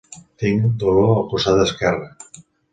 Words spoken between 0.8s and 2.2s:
dolor al costat esquerre.